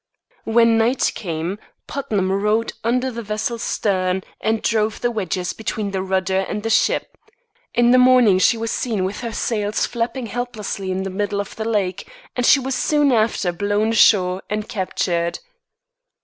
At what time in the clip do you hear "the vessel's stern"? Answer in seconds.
3.11-4.23